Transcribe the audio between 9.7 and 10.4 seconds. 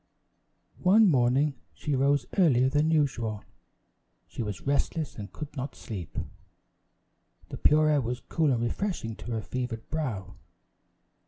brow.